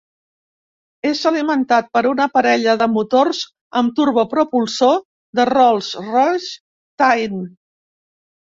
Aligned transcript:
És 1.09 1.19
alimentat 1.31 1.91
per 1.97 2.01
una 2.11 2.27
parella 2.37 2.73
de 2.79 2.87
motors 2.95 3.43
amb 3.83 3.95
turbopropulsor 4.01 4.99
de 5.41 5.47
Rolls-Royce 5.53 6.53
Tyne. 7.05 7.47